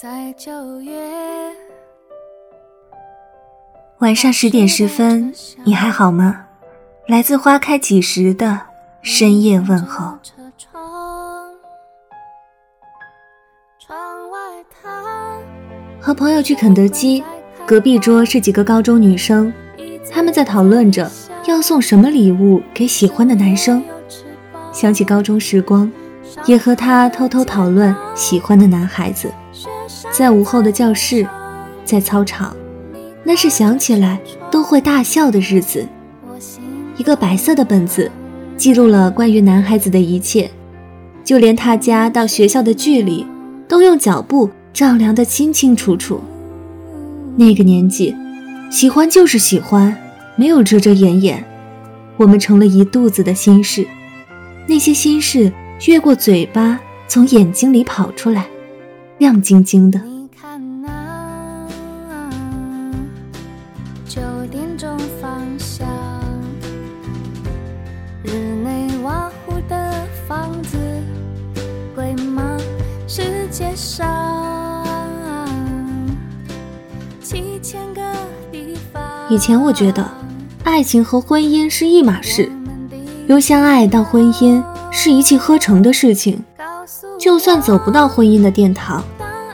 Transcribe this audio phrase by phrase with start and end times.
[0.00, 0.92] 在九月。
[3.98, 5.34] 晚上十点十分，
[5.64, 6.46] 你还好吗？
[7.08, 8.60] 来自花开几时的
[9.02, 10.16] 深夜问候。
[16.00, 17.24] 和朋友去肯德基，
[17.66, 19.52] 隔壁桌是几个高中女生，
[20.12, 21.10] 她们在讨论着
[21.48, 23.82] 要送什么礼物给喜欢的男生。
[24.72, 25.90] 想起高中时光，
[26.46, 29.32] 也和他偷偷讨论喜欢的男孩子，
[30.18, 31.24] 在午后的教室，
[31.84, 32.52] 在操场，
[33.22, 34.18] 那是想起来
[34.50, 35.86] 都会大笑的日子。
[36.96, 38.10] 一个白色的本子，
[38.56, 40.50] 记录了关于男孩子的一切，
[41.22, 43.24] 就连他家到学校的距离，
[43.68, 46.20] 都用脚步丈量得清清楚楚。
[47.36, 48.12] 那个年纪，
[48.72, 49.96] 喜欢就是喜欢，
[50.34, 51.44] 没有遮遮掩掩。
[52.16, 53.86] 我们成了一肚子的心事。
[54.66, 55.52] 那些心事
[55.86, 58.48] 越过嘴巴，从眼睛里跑出来，
[59.18, 60.00] 亮晶晶的。
[64.06, 65.88] 九点钟方向，
[68.22, 68.30] 日
[68.62, 69.92] 内瓦湖的
[70.26, 70.78] 房子，
[71.96, 72.56] 贵吗？
[73.08, 74.86] 世界上
[77.20, 78.00] 七千个
[78.52, 79.02] 地方。
[79.28, 80.08] 以前我觉得，
[80.62, 82.50] 爱情和婚姻是一码事。
[83.26, 86.42] 由相爱到婚姻是一气呵成的事情，
[87.18, 89.02] 就算走不到婚姻的殿堂，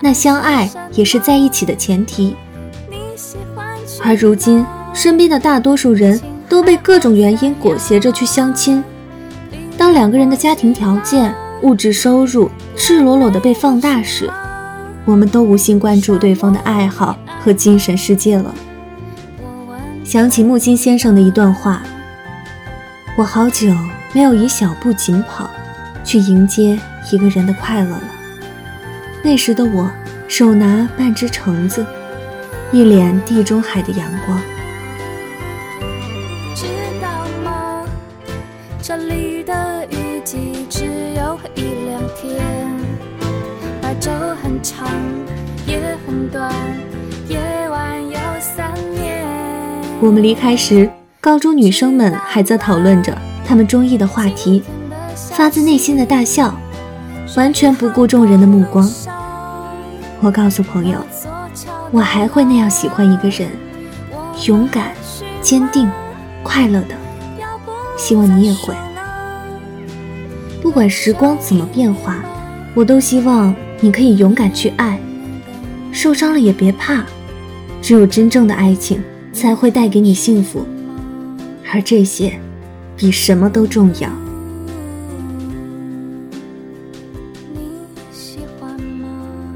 [0.00, 2.36] 那相爱也是在一起的前提。
[4.02, 8.84] 而如今，身边的大多数人都被各种原因裹挟着去相亲。
[9.78, 14.30] 当两个人的家庭条件、物质收入赤裸裸的被放大时，
[15.06, 18.54] 我们都无心关注对方的爱好和精神世界了。
[20.04, 21.82] 想起木心先生的一段话。
[23.16, 23.72] 我好久
[24.12, 25.48] 没有以小步紧跑，
[26.04, 26.78] 去迎接
[27.10, 28.02] 一个人的快乐了。
[29.22, 29.90] 那时的我，
[30.28, 31.84] 手拿半只橙子，
[32.70, 34.38] 一脸地中海的阳光。
[36.54, 36.66] 知
[37.00, 37.08] 道
[37.42, 37.84] 吗？
[38.82, 40.84] 这里的雨季只
[41.16, 42.44] 有一两天，
[43.80, 44.10] 白昼
[44.42, 44.86] 很长，
[45.66, 46.52] 夜很短，
[47.28, 47.38] 夜
[47.70, 49.24] 晚有三年。
[50.00, 50.90] 我们离开时。
[51.20, 53.16] 高中女生们还在讨论着
[53.46, 54.62] 她们中意的话题，
[55.14, 56.54] 发自内心的大笑，
[57.36, 58.88] 完全不顾众人的目光。
[60.20, 60.98] 我告诉朋友，
[61.90, 63.48] 我还会那样喜欢一个人，
[64.46, 64.92] 勇敢、
[65.40, 65.90] 坚定、
[66.42, 66.94] 快乐的。
[67.96, 68.74] 希望你也会。
[70.62, 72.16] 不管时光怎么变化，
[72.74, 74.98] 我都希望你可以勇敢去爱，
[75.92, 77.04] 受伤了也别怕，
[77.80, 79.02] 只有真正的爱情
[79.32, 80.66] 才会带给你幸福。
[81.72, 82.38] 而这些，
[82.96, 84.08] 比什么都重要。